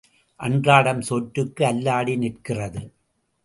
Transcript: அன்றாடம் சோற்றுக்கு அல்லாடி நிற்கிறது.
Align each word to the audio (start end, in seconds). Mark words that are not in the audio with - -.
அன்றாடம் 0.39 1.01
சோற்றுக்கு 1.01 1.65
அல்லாடி 1.65 2.15
நிற்கிறது. 2.17 2.83